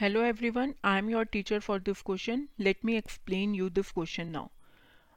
Hello 0.00 0.22
everyone 0.50 0.72
I 0.84 0.98
am 0.98 1.08
your 1.10 1.24
teacher 1.32 1.58
for 1.60 1.80
this 1.80 2.00
question 2.02 2.46
let 2.60 2.84
me 2.84 2.94
explain 2.96 3.54
you 3.54 3.68
this 3.68 3.90
question 3.92 4.26
now 4.26 4.46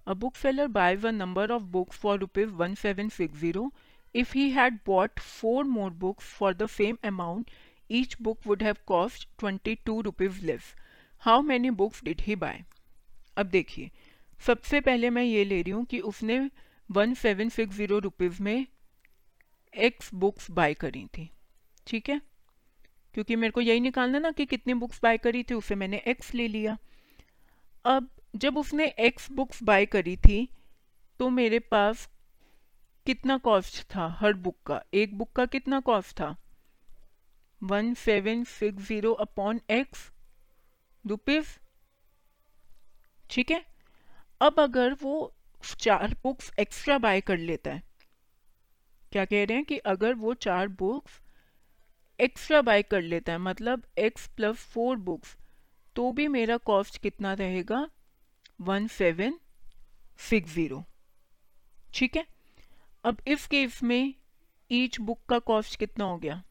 a 0.08 0.14
book 0.14 0.36
seller 0.36 0.68
buy 0.68 0.96
a 0.96 1.10
number 1.10 1.52
of 1.52 1.64
books 1.76 1.98
for 1.98 2.18
rupees 2.20 2.50
one 2.54 2.74
seven 2.76 3.10
six 3.10 3.40
zero 3.40 3.72
if 4.16 4.34
he 4.38 4.50
had 4.50 4.80
bought 4.86 5.20
four 5.20 5.64
more 5.66 5.92
books 6.02 6.26
for 6.30 6.54
the 6.54 6.68
same 6.70 6.98
amount 7.04 7.52
each 7.90 8.16
book 8.22 8.40
would 8.48 8.64
have 8.64 8.76
cost 8.88 9.28
twenty 9.40 9.76
two 9.86 10.00
rupees 10.02 10.44
less 10.46 10.74
how 11.24 11.42
many 11.42 11.70
books 11.84 12.04
did 12.04 12.22
he 12.22 12.36
buy 12.36 12.64
अब 13.38 13.46
देखिए। 13.46 13.90
सबसे 14.42 14.82
पहले 14.82 15.10
मैं 15.10 15.24
ये 15.24 15.46
ले 15.46 15.62
रही 15.62 15.72
हूँ 15.72 15.86
कि 15.86 16.00
उसने 16.12 16.40
one 16.90 17.14
seven 17.14 17.50
six 17.50 17.76
zero 17.76 18.00
rupees 18.00 18.44
में 18.44 18.66
एक्स 19.74 20.14
बुक्स 20.16 20.52
बाय 20.52 20.74
करी 20.74 21.06
थी। 21.18 21.30
ठीक 21.88 22.10
है? 22.10 22.22
क्योंकि 23.14 23.36
मेरे 23.36 23.52
को 23.52 23.62
यही 23.62 23.80
निकालना 23.80 24.20
ना 24.20 24.32
कि 24.32 24.46
कितनी 24.46 24.74
बुक्स 24.74 25.00
बाय 25.04 25.18
करी 25.18 25.44
थी, 25.44 25.54
उसे 25.54 25.76
मैंने 25.76 25.98
एक्स 26.08 26.34
ले 26.34 26.48
लिया। 26.48 26.78
अब 27.86 28.10
जब 28.36 28.58
उसने 28.58 28.86
एक्स 29.00 29.32
बुक्स 29.32 29.64
बाय 29.64 29.86
करी 29.86 30.16
थी 30.18 30.48
तो 31.20 31.30
मेरे 31.30 31.60
पास 31.60 32.08
कितना 33.06 33.38
कॉस्ट 33.38 33.84
था 33.96 34.08
हर 34.20 34.34
बुक 34.34 34.58
का? 34.66 34.82
एक 34.94 35.18
बुक 35.18 35.32
का 35.32 35.46
कितना 35.46 35.80
कॉस्ट 35.80 36.16
था? 36.20 36.36
One 37.62 37.94
seven 37.94 38.44
six 38.44 38.88
zero 38.88 39.12
upon 39.14 39.60
X 39.72 40.10
rupees 41.06 41.48
ठीक 43.30 43.52
है? 43.52 43.64
अब 44.42 44.60
अगर 44.60 44.94
वो 44.94 45.34
चार 45.80 46.16
बुक्स 46.24 46.52
एक्स्ट्रा 46.60 46.98
बाय 46.98 47.22
कर 47.22 47.38
लेता 47.38 47.72
है, 47.72 47.84
क्या 49.12 49.26
कह 49.26 49.44
रहे 49.46 49.58
हैं 49.58 49.66
कि 49.66 49.78
अगर 49.78 50.14
वो 50.16 50.34
चार 50.34 50.68
बुक्स 50.68 51.20
एक्स्ट्रा 52.20 52.62
बाय 52.62 52.82
कर 52.84 53.02
लेता 53.02 53.32
है 53.32 53.38
मतलब 53.38 53.84
एक्स 53.98 54.28
प्लस 54.28 54.56
फोर 54.56 54.98
बुक्स 54.98 55.36
तो 55.96 56.12
भी 56.12 56.28
मेरा 56.28 56.58
कॉस्ट 56.58 56.98
कितना 56.98 57.34
रहेगा? 57.34 57.88
वन 58.62 58.88
सेवन 58.88 59.40
सिक्स 60.20 60.54
ज़ीरो 60.54 60.84
ठीक 61.94 62.16
है? 62.16 62.26
अब 63.04 63.22
इस 63.28 63.48
केस 63.48 63.82
में 63.84 64.14
ईच 64.72 65.00
बुक 65.00 65.26
का 65.30 65.40
कॉस्ट 65.40 65.80
कितना 65.80 66.06
हो 66.06 66.18
गया? 66.18 66.42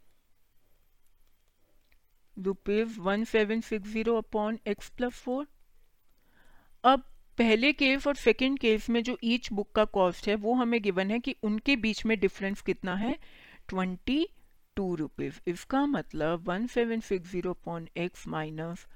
Rupees 2.37 2.99
one 3.01 3.25
seven 3.25 3.61
six 3.61 3.89
zero 3.89 4.17
upon 4.17 4.59
X 4.67 4.89
plus 4.89 5.13
four 5.13 5.47
अब 6.85 7.05
पहले 7.39 7.73
केस 7.73 8.07
और 8.07 8.15
सेकंड 8.15 8.59
केस 8.59 8.89
में 8.91 9.03
जो 9.03 9.19
ईच 9.25 9.53
बुक 9.53 9.73
का 9.73 9.85
कॉस्ट 9.85 10.29
है, 10.29 10.35
वो 10.35 10.55
हमें 10.55 10.83
गिवन 10.83 11.11
है 11.11 11.19
कि 11.19 11.35
उनके 11.43 11.77
बीच 11.77 12.05
में 12.07 12.19
डिफरेंस 12.21 12.61
कितना 12.61 12.95
है? 12.95 13.19
Twenty 13.69 14.29
two 14.77 14.95
rupees. 14.97 15.41
इसका 15.51 15.84
मतलब 15.87 16.48
one 16.48 16.67
seven 16.67 17.01
six 17.01 17.31
zero 17.31 17.51
upon 17.51 17.89
X 17.97 18.27
minus 18.28 18.87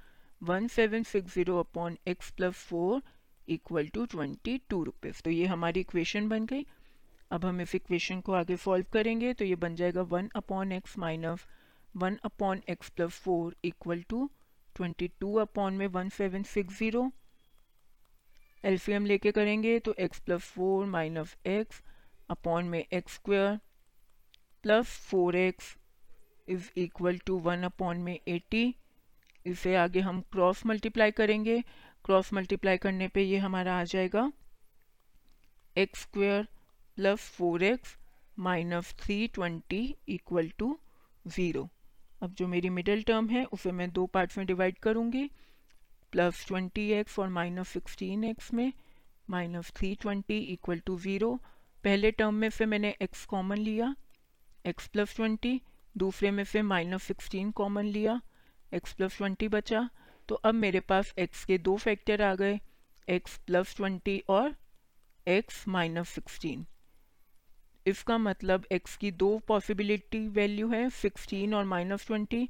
one 0.41 0.67
seven 0.69 1.03
six 1.03 1.35
zero 1.35 1.59
upon 1.61 1.97
X 2.09 2.31
plus 2.37 2.55
four 2.69 3.03
equal 3.49 3.89
to 3.95 4.05
twenty 4.07 4.57
two 4.71 4.83
rupees. 4.85 5.23
तो 5.25 5.31
ये 5.31 5.47
हमारी 5.47 5.81
इक्वेशन 5.81 6.29
बन 6.29 6.47
गई। 6.47 6.67
अब 7.31 7.45
हम 7.45 7.61
इस 7.61 7.75
इक्वेशन 7.75 8.21
को 8.21 8.33
आगे 8.35 8.57
सॉल्व 8.57 8.87
करेंगे। 8.93 9.33
तो 9.35 9.45
ये 9.45 9.57
बन 9.57 9.75
जाएगा 9.77 10.03
one 10.11 10.31
upon 10.37 10.73
X 10.73 10.99
minus 10.99 11.47
one 11.97 12.19
upon 12.25 12.63
X 12.69 12.89
plus 12.91 13.21
four 13.25 13.57
equal 13.65 14.03
to 14.09 14.31
twenty 14.77 15.09
two 15.21 15.35
upon 15.41 15.75
में 15.75 15.87
वन 15.89 16.09
सेवन 16.17 16.43
सिक्स 16.55 16.79
ज़ीरो। 16.79 17.11
एल्फियम 18.65 19.07
लेके 19.07 19.31
करेंगे 19.33 19.79
तो 19.79 19.95
X 20.01 20.19
plus 20.21 20.43
four 20.55 20.87
minus 20.87 21.37
X 21.47 21.83
upon 22.31 22.65
में 22.69 22.85
X 22.85 23.15
square 23.15 23.59
plus 24.67 24.87
four 25.09 25.37
X 25.37 25.67
is 26.49 26.69
equal 26.81 27.19
to 27.27 27.37
one 27.41 27.63
upon 27.65 27.97
में 28.03 28.19
eighty 28.29 28.63
इसे 29.47 29.75
आगे 29.77 30.01
हम 30.01 30.21
क्रॉस 30.33 30.65
मल्टीप्लाई 30.67 31.11
करेंगे। 31.11 31.61
क्रॉस 32.05 32.33
मल्टीप्लाई 32.33 32.77
करने 32.77 33.07
पे 33.09 33.23
ये 33.23 33.39
हमारा 33.39 33.77
आ 33.81 33.85
जाएगा। 33.85 34.31
X 35.77 36.01
square 36.03 36.47
plus 36.97 37.29
four 37.37 37.63
X 37.63 37.97
minus 38.39 38.93
three 39.01 39.27
twenty 39.35 39.83
equal 40.09 40.49
to 40.59 40.79
zero 41.27 41.69
अब 42.23 42.35
जो 42.35 42.47
मेरी 42.49 42.69
मिडिल 42.71 43.03
टर्म 43.03 43.29
है, 43.29 43.45
उसे 43.45 43.73
मैं 43.73 43.91
दो 43.91 44.07
पार्ट्स 44.07 44.39
में 44.39 44.47
डिवाइड 44.47 44.79
करूँगी। 44.79 45.27
प्लस 46.13 46.45
ट्वेंटी 46.49 46.89
एक्स 46.93 47.19
और 47.19 47.29
माइनस 47.29 47.69
सिक्सटीन 47.69 48.25
एक्स 48.25 48.53
में 48.55 48.73
minus 49.31 49.71
three 49.77 49.95
twenty 50.01 50.39
equal 50.55 50.81
to 50.87 50.99
zero 50.99 51.35
पहले 51.85 52.11
टर्म 52.13 52.35
में 52.35 52.49
से 52.51 52.67
मैंने 52.67 52.95
एक्स 53.03 53.25
कॉमन 53.27 53.59
लिया। 53.59 53.95
एक्स 54.67 54.87
प्लस 54.89 55.15
ट्वेंटी 55.17 55.61
दूसरे 55.97 56.31
में 56.31 56.45
से 56.45 56.63
माइनस 56.63 57.03
सिक्सटीन 57.03 57.51
कॉमन 57.51 57.85
लिया। 57.85 58.21
एक्स 58.75 58.93
प्लस 58.93 59.17
ट्वेंटी 59.17 59.49
बचा। 59.49 59.89
तो 60.29 60.35
अब 60.35 60.55
मेरे 60.55 60.81
पास 60.81 61.15
एक्स 61.19 61.45
के 61.45 61.59
दो 61.59 61.77
फैक्टर 61.77 62.23
आ 62.23 62.35
गए। 62.35 62.59
एक्स 63.09 63.39
प्लस 63.39 63.77
ट्वेंटी 63.77 64.19
और 64.29 64.57
एक्स 65.27 65.69
माइनस 65.69 66.09
सिक्सटीन 66.09 66.67
इसका 67.87 68.19
मतलब 68.19 68.65
एक्स 68.73 68.97
की 68.97 69.11
दो 69.11 69.39
पॉसिबिलिटी 69.39 70.29
वैल्यू 70.29 70.69
है 70.69 70.91
सिक्सटीन 70.91 71.55
और 71.55 71.65
माइनस 71.65 72.07
ट्वेंटी 72.07 72.49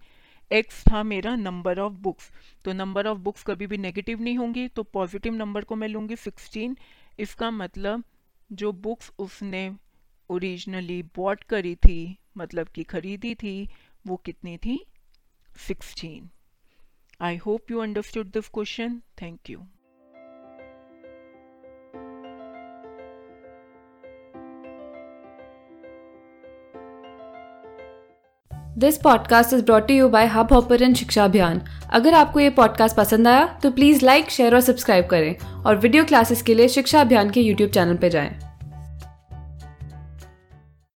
एक्स 0.53 0.83
था 0.93 1.03
मेरा 1.03 1.35
नंबर 1.37 1.79
ऑफ़ 1.79 1.93
बुक्स 1.93 2.31
तो 2.65 2.73
नंबर 2.73 3.07
ऑफ़ 3.07 3.19
बुक्स 3.19 3.43
कभी 3.43 3.67
भी 3.67 3.77
नेगेटिव 3.77 4.23
नहीं 4.23 4.39
होंगी 4.39 4.69
तो 4.69 4.83
पॉजिटिव 4.83 5.35
नंबर 5.35 5.65
को 5.65 5.77
मैं 5.77 5.89
लूँगी 5.89 6.17
सिक्सटीन 6.17 6.77
इसका 7.19 7.51
मतलब 7.51 8.05
जो 8.53 8.73
बुक्स 8.73 9.13
उसने 9.19 9.71
ओरिजिनली 10.31 11.03
बॉट 11.03 11.43
करी 11.45 11.75
थी 11.75 12.19
मतलब 12.39 12.69
कि 12.69 12.83
खरीदी 12.83 13.35
थी, 13.35 13.69
वो 14.07 14.17
कितनी 14.17 14.57
थी? 14.57 14.87
Sixteen 15.69 16.31
I 17.21 17.37
hope 17.37 17.71
you 17.71 17.79
understood 17.79 18.27
this 18.27 18.49
question 18.49 19.03
thank 19.23 19.51
you 19.51 19.59
this 28.79 28.99
podcast 28.99 29.53
is 29.53 29.65
brought 29.65 29.91
you 29.91 30.09
by 30.09 30.27
Hub 30.27 30.53
Hopper 30.53 30.95
Shiksha 30.95 31.25
Abhiyan 31.25 31.63
अगर 31.91 32.15
आपको 32.15 32.41
ये 32.41 32.51
पॉडकास्ट 32.51 32.97
पसंद 32.97 33.29
आया 33.29 33.47
तो 33.47 33.71
प्लीज़ 33.71 34.05
लाइक 34.05 34.31
शेयर 34.31 34.55
और 34.55 34.61
सब्सक्राइब 34.61 35.07
करें 35.07 35.39
और 35.39 35.77
वीडियो 35.77 36.05
क्लासेस 36.05 36.43
के 36.43 36.55
लिए 36.55 36.69
शिक्षा 36.69 37.01
अभियान 37.01 37.31
के 37.31 37.41
यूट्यूब 37.41 37.71
चैनल 37.71 37.97
पर 37.97 38.09
जाएँ। 38.09 38.46